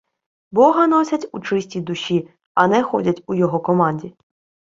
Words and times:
Бога 0.51 0.87
носять 0.87 1.27
у 1.31 1.39
чистій 1.39 1.81
душі, 1.81 2.29
а 2.53 2.67
не 2.67 2.83
ходять 2.83 3.23
«у 3.27 3.33
його 3.33 3.59
команді» 3.59 4.13